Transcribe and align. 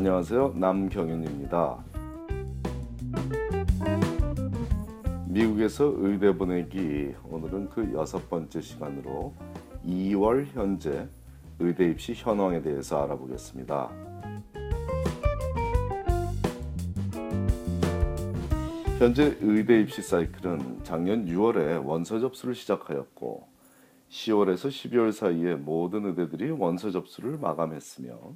안녕하세요. 0.00 0.54
남경윤입니다. 0.56 1.84
미국에서 5.26 5.92
의대 5.98 6.34
보내기 6.34 7.14
오늘은 7.28 7.68
그 7.68 7.92
여섯 7.92 8.30
번째 8.30 8.62
시간으로 8.62 9.34
2월 9.84 10.46
현재 10.54 11.06
의대 11.58 11.84
입시 11.84 12.14
현황에 12.14 12.62
대해서 12.62 13.04
알아보겠습니다. 13.04 13.90
현재 18.98 19.36
의대 19.42 19.82
입시 19.82 20.00
사이클은 20.00 20.82
작년 20.82 21.26
6월에 21.26 21.84
원서 21.84 22.18
접수를 22.18 22.54
시작하였고 22.54 23.46
10월에서 24.08 24.70
12월 24.70 25.12
사이에 25.12 25.56
모든 25.56 26.06
의대들이 26.06 26.52
원서 26.52 26.90
접수를 26.90 27.36
마감했으며 27.36 28.34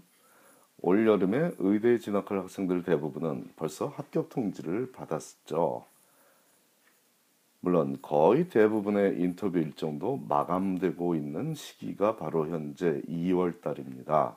올 0.87 1.07
여름에 1.07 1.53
의대에 1.61 1.97
진학할 1.97 2.41
학생들 2.41 2.83
대부분은 2.83 3.53
벌써 3.57 3.87
합격 3.87 4.29
통지를 4.29 4.93
받았죠. 4.93 5.87
물론 7.61 7.97
거의 8.03 8.51
대부분의 8.51 9.19
인터뷰 9.19 9.59
일정도 9.59 10.19
마감되고 10.29 11.15
있는 11.15 11.55
시기가 11.55 12.17
바로 12.17 12.49
현재 12.49 13.01
2월 13.09 13.63
달입니다. 13.63 14.37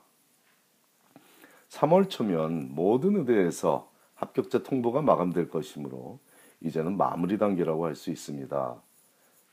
3월 1.68 2.08
초면 2.08 2.74
모든 2.74 3.16
의대에서 3.16 3.90
합격자 4.14 4.62
통보가 4.62 5.02
마감될 5.02 5.50
것이므로 5.50 6.18
이제는 6.62 6.96
마무리 6.96 7.36
단계라고 7.36 7.84
할 7.84 7.94
수 7.94 8.08
있습니다. 8.08 8.74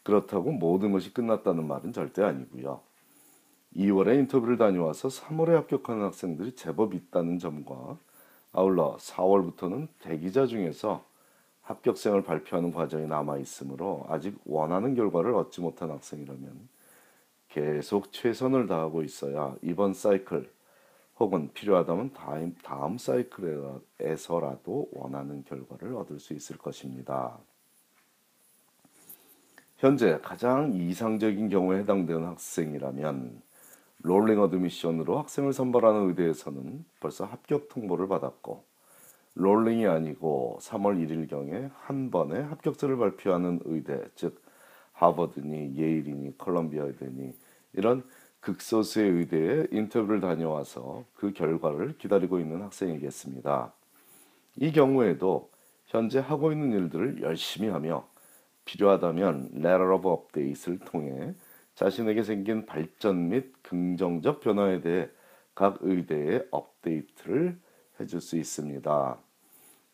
그렇다고 0.04 0.54
모든 0.54 0.94
것이 0.94 1.14
끝났다는 1.14 1.68
말은 1.68 1.92
절대 1.92 2.24
아니고요. 2.24 2.80
2월에 3.76 4.18
인터뷰를 4.20 4.58
다녀와서 4.58 5.10
3월에 5.10 5.50
합격하는 5.52 6.04
학생들이 6.04 6.56
제법 6.56 6.94
있다는 6.94 7.40
점과 7.40 7.98
아울러 8.54 8.96
4월부터는 8.98 9.90
대기자 10.00 10.46
중에서 10.46 11.04
합격생을 11.64 12.24
발표하는 12.24 12.72
과정이 12.72 13.08
남아 13.08 13.38
있으므로 13.40 14.06
아직 14.08 14.38
원하는 14.46 14.96
결과를 14.96 15.34
얻지 15.34 15.62
못한 15.62 15.90
학생이라면 15.92 16.70
계속 17.50 18.12
최선을 18.12 18.68
다하고 18.68 19.04
있어야 19.04 19.56
이번 19.62 19.94
사이클 19.94 20.50
혹은 21.18 21.50
필요하다면 21.54 22.14
다음, 22.14 22.56
다음 22.64 22.98
사이클에서라도 22.98 24.90
원하는 24.92 25.44
결과를 25.46 25.96
얻을 25.96 26.20
수 26.20 26.34
있을 26.34 26.58
것입니다. 26.58 27.38
현재 29.78 30.20
가장 30.22 30.74
이상적인 30.74 31.50
경우에 31.50 31.80
해당되는 31.80 32.26
학생이라면 32.26 33.45
rolling 34.06 34.40
admission으로 34.40 35.18
학생을 35.18 35.52
선발하는 35.52 36.10
의대에서는 36.10 36.86
벌써 37.00 37.26
합격 37.26 37.70
통보를 37.70 38.08
받았고 38.08 38.64
rolling이 39.34 39.88
아니고 39.88 40.60
3월 40.62 41.04
1일경에 41.04 41.72
한 41.74 42.12
번에 42.12 42.40
합격자를 42.40 42.98
발표하는 42.98 43.62
의대 43.66 44.00
즉 44.14 44.44
하버드니 44.94 45.76
예일이니 45.76 46.38
컬럼비아 46.38 46.84
의대니 46.84 47.34
이런 47.74 48.04
극소수의 48.42 49.10
의대에 49.10 49.68
인터뷰를 49.72 50.22
다녀와서 50.22 51.04
그 51.16 51.34
결과를 51.34 51.98
기다리고 51.98 52.40
있는 52.40 52.62
학생이겠습니다. 52.62 53.74
이 54.58 54.72
경우에도 54.72 55.50
현재 55.88 56.20
하고 56.20 56.52
있는 56.52 56.72
일들을 56.74 57.24
열심히 57.24 57.70
하며 57.70 58.08
필요하다면 58.66 59.50
Letter 59.56 59.96
of 59.96 60.08
Update을 60.08 60.80
통해 60.86 61.34
자신에게 61.76 62.24
생긴 62.24 62.66
발전 62.66 63.30
및 63.30 63.54
긍정적 63.64 64.40
변화에 64.40 64.82
대해 64.82 65.10
각 65.54 65.78
의대에 65.82 66.46
업데이트를 66.52 67.58
해줄 68.00 68.22
수 68.22 68.38
있습니다. 68.38 69.18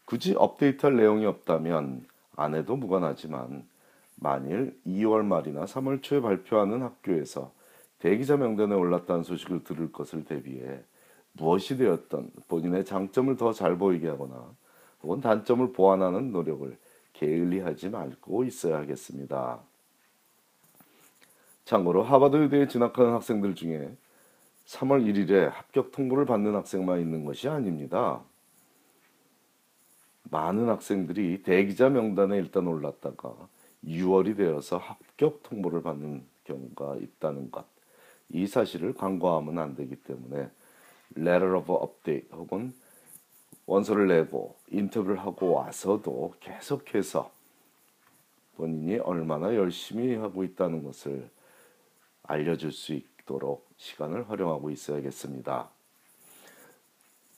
굳이 0.06 0.36
업데이트할 0.36 0.96
내용이 0.96 1.26
없다면 1.26 2.06
안 2.36 2.56
해도 2.56 2.76
무관하지만 2.76 3.68
만일 4.16 4.80
2월 4.86 5.24
말이나 5.26 5.66
3월 5.66 6.04
초에 6.04 6.22
발표하는 6.22 6.82
학교에서 6.82 7.52
대기자 8.00 8.38
명단에 8.38 8.76
올랐다는 8.76 9.24
소식을 9.24 9.64
들을 9.64 9.92
것을 9.92 10.26
대비해 10.26 10.80
무엇이 11.34 11.78
되었던 11.78 12.32
본인의 12.48 12.86
장점을 12.86 13.38
더 13.38 13.54
잘 13.54 13.78
보이게 13.78 14.08
하거나 14.10 14.54
혹은 15.02 15.22
단점을 15.22 15.72
보완하는 15.74 16.32
노력을 16.32 16.78
게을리하지 17.14 17.90
말고 17.90 18.44
있어야 18.44 18.78
하겠습니다. 18.78 19.62
참고로 21.72 22.04
하버드 22.04 22.36
의대에 22.36 22.68
진학하는 22.68 23.14
학생들 23.14 23.56
중에 23.56 23.96
3월 24.66 25.06
1일에 25.06 25.50
합격 25.50 25.94
통보를 25.94 26.26
받는 26.26 26.54
학생만 26.54 27.00
있는 27.00 27.24
것이 27.24 27.48
아닙니다. 27.48 28.20
많은 30.24 30.68
학생들이 30.68 31.44
대기자 31.44 31.88
명단에 31.88 32.36
일단 32.36 32.68
올랐다가 32.68 33.34
6월이 33.86 34.36
되어서 34.36 34.80
합격 34.80 35.44
통보를 35.44 35.82
받는 35.82 36.26
경우가 36.44 36.98
있다는 36.98 37.52
것. 37.52 37.64
이 38.28 38.48
사실을 38.48 38.94
간과하면 38.94 39.58
안 39.58 39.74
되기 39.74 39.96
때문에 39.96 40.50
letter 41.16 41.56
of 41.56 41.72
update 41.72 42.28
혹은 42.34 42.74
원서를 43.66 44.10
내고 44.10 44.58
인터뷰를 44.72 45.20
하고 45.20 45.54
와서도 45.54 46.34
계속해서 46.42 47.32
본인이 48.58 48.98
얼마나 48.98 49.56
열심히 49.56 50.16
하고 50.16 50.44
있다는 50.44 50.84
것을 50.84 51.30
알려줄 52.32 52.72
수 52.72 52.94
있도록 52.94 53.70
시간을 53.78 54.30
활용하고 54.30 54.70
있어야겠습니다. 54.70 55.70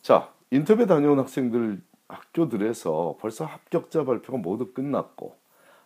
자, 0.02 0.34
인터뷰 0.52 0.86
다녀온 0.86 1.20
학생들 1.20 1.82
학교들에서 2.08 3.18
벌써 3.20 3.46
합격자 3.46 4.04
발표가 4.06 4.38
모두 4.38 4.74
끝났고 4.74 5.38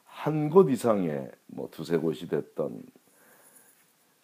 한 0.06 0.50
곳 0.50 0.69
이상의 0.69 1.31
뭐 1.47 1.69
두세 1.72 1.97
곳이 1.97 2.28
됐던 2.28 2.84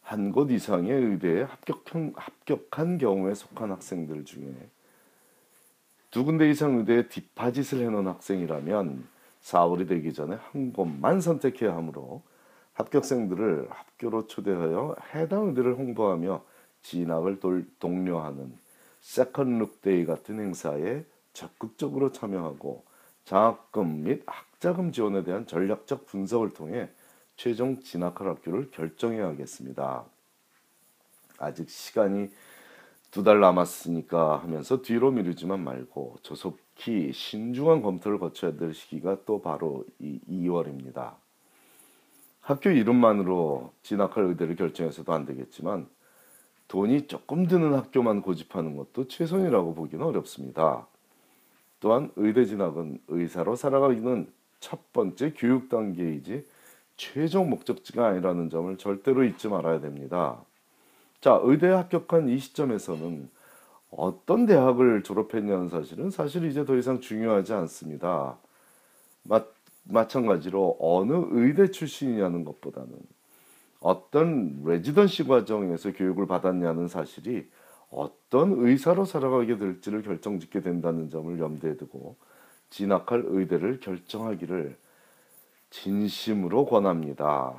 한 0.02 0.32
곳 0.32 0.52
이상의 0.52 0.92
의대에 0.92 1.44
합격한, 1.44 2.14
합격한 2.16 2.98
경우에 2.98 3.34
속한 3.36 3.72
학생들 3.72 4.26
중에 4.26 4.54
두 6.12 6.26
군데 6.26 6.50
이상 6.50 6.78
의대에 6.80 7.08
deposit을 7.08 7.80
해놓은 7.86 8.08
학생이라면 8.08 9.08
4월이 9.42 9.88
되기 9.88 10.14
전에 10.14 10.36
한 10.36 10.74
곳만 10.74 11.22
선택해야 11.22 11.76
하므로 11.76 12.22
합격생들을 12.74 13.68
학교로 13.70 14.28
초대하여 14.28 14.96
해당 15.14 15.48
의대를 15.48 15.76
홍보하며 15.76 16.44
진학을 16.82 17.40
돌, 17.40 17.68
독려하는 17.80 18.58
second 19.02 19.60
look 19.60 19.86
day 19.86 20.06
같은 20.06 20.40
행사에 20.40 21.04
적극적으로 21.34 22.12
참여하고 22.12 22.84
장학금 23.26 24.04
및 24.04 24.24
학자금 24.26 24.92
지원에 24.92 25.24
대한 25.24 25.48
전략적 25.48 26.06
분석을 26.06 26.54
통해 26.54 26.90
최종 27.36 27.80
진학할 27.82 28.28
학교를 28.28 28.72
결정해야 28.72 29.28
하겠습니다. 29.28 30.06
아직 31.38 31.70
시간이 31.70 32.30
두 33.12 33.24
달 33.24 33.40
남았으니까 33.40 34.38
하면서 34.42 34.82
뒤로 34.82 35.12
미루지만 35.12 35.64
말고 35.64 36.18
조속히 36.24 37.14
신중한 37.14 37.84
검토를 37.84 38.18
거쳐야 38.18 38.58
될 38.58 38.74
시기가 38.74 39.20
또 39.26 39.40
바로 39.40 39.86
이 40.00 40.20
2월입니다. 40.28 41.23
학교 42.44 42.70
이름만으로 42.70 43.72
진학할 43.84 44.26
의대를 44.26 44.58
결정해서도 44.58 45.14
안 45.14 45.26
되겠지만 45.26 45.88
돈이 46.68 47.08
조금 47.08 47.48
드는 47.48 47.74
학교만 47.74 48.22
고집하는 48.22 48.76
것도 48.76 49.08
최선이라고 49.08 49.74
보기는 49.74 50.06
어렵습니다. 50.06 50.86
또한 51.80 52.12
의대 52.18 52.46
진학은 52.46 53.00
의사로 53.08 53.56
살아가기는 53.56 54.28
첫 54.60 54.92
번째 54.92 55.34
교육 55.38 55.70
단계이지 55.70 56.46
최종 56.98 57.50
목적지가 57.50 58.08
아니라는 58.08 58.50
점을 58.50 58.78
절대로 58.78 59.24
잊지 59.24 59.48
말아야 59.48 59.80
됩니다. 59.80 60.42
자, 61.22 61.40
의대에 61.44 61.72
합격한 61.72 62.28
이 62.28 62.40
시점에서는 62.40 63.30
어떤 63.92 64.46
대학을 64.46 65.04
졸업했냐는 65.04 65.70
사실은 65.70 66.10
사실 66.10 66.46
이제 66.46 66.66
더 66.66 66.76
이상 66.76 67.00
중요하지 67.00 67.54
않습니다. 67.54 68.38
마, 69.84 70.02
마찬가지로 70.02 70.78
어느 70.80 71.14
의대 71.32 71.70
출신이냐는 71.70 72.44
것보다는 72.46 72.90
어떤 73.80 74.64
residency 74.64 75.26
과정에서 75.26 75.92
교육을 75.92 76.26
받았냐는 76.26 76.88
사실이 76.88 77.48
어떤 77.90 78.54
의사로 78.60 79.06
살아가게 79.06 79.58
될지를 79.58 80.02
결정짓게 80.02 80.62
된다는 80.62 81.10
점을 81.10 81.38
염두에 81.40 81.78
두고 81.78 82.16
진학할 82.70 83.24
의대를 83.28 83.80
결정하기를 83.82 84.78
진심으로 85.70 86.66
권합니다. 86.66 87.54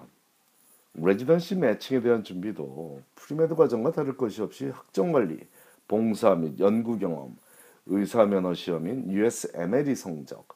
residency 0.95 1.57
matching에 1.57 2.01
대한 2.01 2.25
준비도 2.25 3.03
premed 3.17 3.55
과정과 3.55 3.93
다를 3.93 4.17
것이 4.17 4.43
없이 4.43 4.67
학점 4.67 5.13
관리, 5.13 5.41
봉사 5.89 6.35
및 6.35 6.59
연구 6.61 6.99
경험, 6.99 7.37
의사 7.87 8.25
면허 8.25 8.55
시험인 8.55 9.11
USMLE 9.11 9.95
성적, 9.95 10.47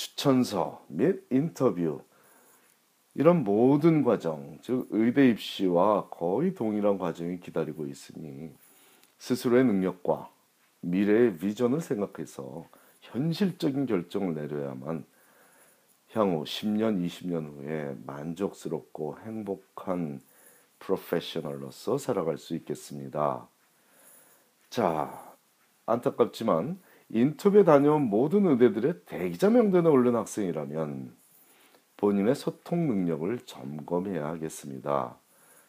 추천서 0.00 0.82
및 0.88 1.26
인터뷰 1.28 2.00
이런 3.14 3.44
모든 3.44 4.02
과정, 4.02 4.58
즉 4.62 4.86
의대 4.90 5.28
입시와 5.28 6.08
거의 6.08 6.54
동일한 6.54 6.96
과정이 6.96 7.38
기다리고 7.38 7.86
있으니 7.86 8.50
스스로의 9.18 9.64
능력과 9.66 10.30
미래의 10.80 11.36
비전을 11.36 11.82
생각해서 11.82 12.66
현실적인 13.02 13.84
결정을 13.84 14.32
내려야만 14.32 15.04
향후 16.12 16.44
10년, 16.44 17.04
20년 17.06 17.52
후에 17.52 17.94
만족스럽고 18.06 19.18
행복한 19.18 20.22
프로페셔널로서 20.78 21.98
살아갈 21.98 22.38
수 22.38 22.56
있겠습니다. 22.56 23.46
자, 24.70 25.36
안타깝지만 25.84 26.80
인터뷰에 27.12 27.64
다녀온 27.64 28.02
모든 28.02 28.46
의대들의 28.46 29.04
대기자 29.06 29.50
명단에 29.50 29.88
오른 29.88 30.14
학생이라면 30.14 31.12
본인의 31.96 32.34
소통 32.34 32.86
능력을 32.86 33.38
점검해야 33.44 34.26
하겠습니다. 34.26 35.16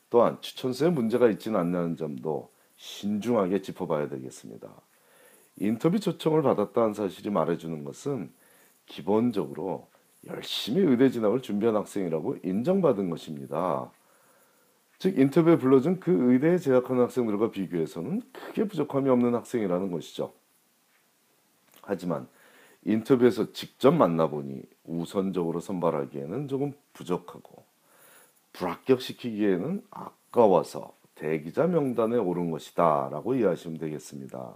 또한 0.09 0.37
추천서에 0.41 0.89
문제가 0.89 1.29
있지는 1.29 1.59
않냐는 1.59 1.97
점도 1.97 2.51
신중하게 2.75 3.61
짚어봐야 3.61 4.07
되겠습니다. 4.09 4.69
인터뷰 5.57 5.99
초청을 5.99 6.41
받았다는 6.43 6.93
사실이 6.93 7.29
말해주는 7.29 7.83
것은 7.83 8.31
기본적으로 8.85 9.89
열심히 10.27 10.81
의대 10.81 11.09
진학을 11.09 11.41
준비한 11.41 11.75
학생이라고 11.75 12.37
인정받은 12.43 13.09
것입니다. 13.09 13.91
즉 14.99 15.17
인터뷰에 15.17 15.57
불러준 15.57 15.99
그 15.99 16.31
의대에 16.31 16.57
재학하는 16.59 17.01
학생들과 17.03 17.49
비교해서는 17.49 18.21
크게 18.31 18.67
부족함이 18.67 19.09
없는 19.09 19.33
학생이라는 19.33 19.91
것이죠. 19.91 20.33
하지만 21.81 22.27
인터뷰에서 22.83 23.51
직접 23.53 23.91
만나보니 23.91 24.63
우선적으로 24.85 25.59
선발하기에는 25.59 26.47
조금 26.47 26.73
부족하고 26.93 27.63
불합격시키기에는 28.53 29.83
아까워서 29.91 30.93
대기자 31.15 31.67
명단에 31.67 32.17
오른 32.17 32.49
것이다 32.49 33.09
라고 33.11 33.35
이해하시면 33.35 33.77
되겠습니다. 33.77 34.55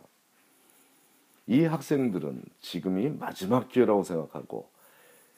이 1.48 1.64
학생들은 1.64 2.44
지금이 2.60 3.10
마지막 3.10 3.70
기회라고 3.70 4.04
생각하고 4.04 4.70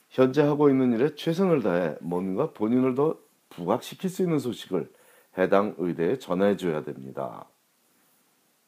현재 0.08 0.40
하고 0.42 0.70
있는 0.70 0.94
일에 0.94 1.14
최선을 1.14 1.62
다해 1.62 1.96
뭔가 2.00 2.50
본인을 2.52 2.94
더 2.94 3.16
부각시킬 3.50 4.08
수 4.08 4.22
있는 4.22 4.38
소식을 4.38 4.90
해당 5.36 5.74
의대에 5.76 6.18
전해줘야 6.18 6.82
됩니다. 6.82 7.44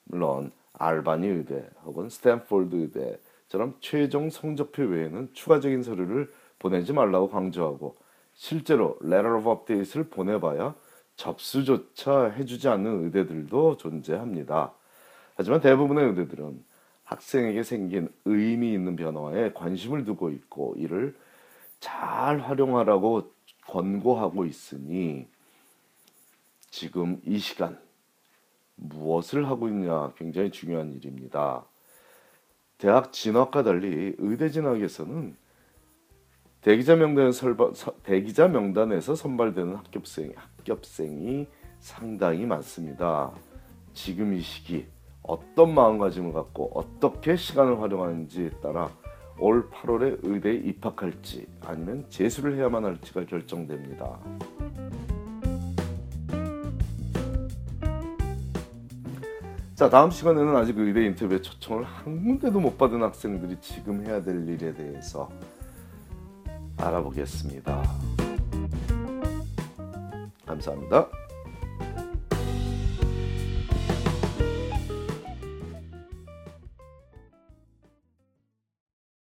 물론 0.04 0.52
알바니 0.74 1.26
의대 1.26 1.68
혹은 1.84 2.08
스탠포드 2.08 2.74
의대처럼 2.74 3.76
최종 3.80 4.30
성적표 4.30 4.84
외에는 4.84 5.30
추가적인 5.32 5.82
서류를 5.82 6.32
보내지 6.58 6.92
말라고 6.92 7.28
강조하고 7.28 7.96
실제로 8.34 8.98
letter 9.02 9.38
of 9.38 9.50
update를 9.50 10.08
보내봐야 10.08 10.74
접수조차 11.16 12.30
해주지 12.30 12.68
않는 12.68 13.04
의대들도 13.04 13.76
존재합니다. 13.76 14.72
하지만 15.34 15.60
대부분의 15.60 16.06
의대들은 16.08 16.64
학생에게 17.04 17.62
생긴 17.62 18.08
의미 18.24 18.72
있는 18.72 18.96
변화에 18.96 19.52
관심을 19.52 20.04
두고 20.04 20.30
있고 20.30 20.74
이를 20.78 21.16
잘 21.80 22.38
활용하라고 22.40 23.32
권고하고 23.66 24.44
있으니 24.44 25.26
지금 26.70 27.20
이 27.24 27.38
시간 27.38 27.78
무엇을 28.80 29.46
하고 29.48 29.68
있냐 29.68 30.12
굉장히 30.16 30.50
중요한 30.50 30.92
일입니다. 30.92 31.64
대학 32.78 33.12
진학과 33.12 33.62
달리 33.62 34.14
의대 34.18 34.48
진학에서는 34.48 35.36
대기자 36.62 36.96
명단에 36.96 37.32
설바, 37.32 37.72
대기자 38.02 38.48
명단에서 38.48 39.14
선발되는 39.14 39.76
합격생 39.76 40.32
합격생이 40.34 41.46
상당히 41.78 42.46
많습니다. 42.46 43.32
지금 43.92 44.34
이 44.34 44.40
시기 44.40 44.86
어떤 45.22 45.74
마음가짐을 45.74 46.32
갖고 46.32 46.70
어떻게 46.74 47.36
시간을 47.36 47.80
활용하는지에 47.80 48.50
따라 48.62 48.90
올 49.38 49.70
8월에 49.70 50.20
의대에 50.22 50.54
입학할지 50.54 51.46
아니면 51.62 52.04
재수를 52.10 52.56
해야만 52.56 52.84
할지가 52.84 53.24
결정됩니다. 53.24 54.20
자 59.80 59.88
다음 59.88 60.10
시간에는 60.10 60.54
아직 60.56 60.76
의대 60.76 61.06
인터뷰에 61.06 61.40
초청을 61.40 61.84
한 61.84 62.22
군데도 62.22 62.60
못 62.60 62.76
받은 62.76 63.02
학생들이 63.02 63.56
지금 63.62 64.04
해야 64.04 64.22
될 64.22 64.46
일에 64.46 64.74
대해서 64.74 65.26
알아보겠습니다. 66.76 67.82
감사합니다. 70.44 71.08